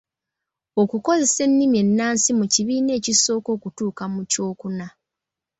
[0.81, 4.87] Okukozesa ennimi ennansi mu kibiina ekisooka okutuuka mu kyokuna.